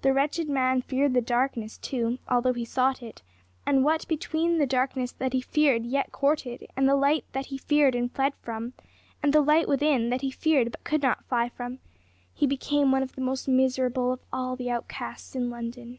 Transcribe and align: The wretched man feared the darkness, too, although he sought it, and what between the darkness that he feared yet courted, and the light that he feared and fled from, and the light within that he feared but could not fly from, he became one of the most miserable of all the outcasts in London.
The 0.00 0.14
wretched 0.14 0.48
man 0.48 0.80
feared 0.80 1.12
the 1.12 1.20
darkness, 1.20 1.76
too, 1.76 2.18
although 2.26 2.54
he 2.54 2.64
sought 2.64 3.02
it, 3.02 3.20
and 3.66 3.84
what 3.84 4.08
between 4.08 4.56
the 4.56 4.64
darkness 4.64 5.12
that 5.12 5.34
he 5.34 5.42
feared 5.42 5.84
yet 5.84 6.10
courted, 6.10 6.66
and 6.74 6.88
the 6.88 6.96
light 6.96 7.26
that 7.32 7.44
he 7.52 7.58
feared 7.58 7.94
and 7.94 8.10
fled 8.10 8.34
from, 8.40 8.72
and 9.22 9.34
the 9.34 9.42
light 9.42 9.68
within 9.68 10.08
that 10.08 10.22
he 10.22 10.30
feared 10.30 10.70
but 10.72 10.84
could 10.84 11.02
not 11.02 11.26
fly 11.26 11.50
from, 11.50 11.80
he 12.32 12.46
became 12.46 12.90
one 12.92 13.02
of 13.02 13.12
the 13.14 13.20
most 13.20 13.46
miserable 13.46 14.10
of 14.14 14.20
all 14.32 14.56
the 14.56 14.70
outcasts 14.70 15.34
in 15.36 15.50
London. 15.50 15.98